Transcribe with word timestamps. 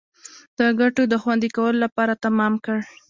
د 0.57 0.59
ګټو 0.79 1.03
د 1.11 1.13
خوندي 1.21 1.49
کولو 1.55 1.77
لپاره 1.85 2.13
تمام 2.25 2.53
کړ. 2.65 2.77